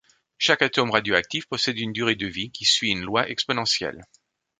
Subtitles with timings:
[0.39, 4.01] Chaque atome radioactif possède une durée de vie qui suit une loi exponentielle.